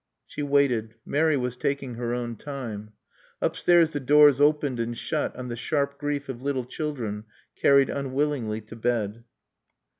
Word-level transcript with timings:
She 0.25 0.41
waited. 0.41 0.95
Mary 1.05 1.37
was 1.37 1.55
taking 1.55 1.93
her 1.93 2.11
own 2.11 2.35
time. 2.35 2.93
Upstairs 3.39 3.93
the 3.93 3.99
doors 3.99 4.41
opened 4.41 4.79
and 4.79 4.97
shut 4.97 5.35
on 5.35 5.47
the 5.47 5.55
sharp 5.55 5.99
grief 5.99 6.27
of 6.27 6.41
little 6.41 6.65
children 6.65 7.25
carried 7.55 7.91
unwillingly 7.91 8.61
to 8.61 8.75
bed. 8.75 9.25